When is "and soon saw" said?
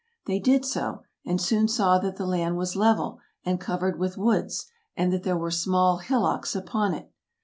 1.27-1.99